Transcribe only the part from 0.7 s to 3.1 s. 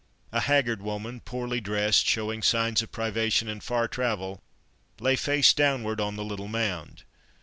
woman, poorly dressed, showing signs of